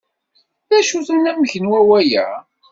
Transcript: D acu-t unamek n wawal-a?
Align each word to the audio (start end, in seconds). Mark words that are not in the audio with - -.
D 0.67 0.71
acu-t 0.79 1.07
unamek 1.15 1.53
n 1.57 1.69
wawal-a? 1.71 2.27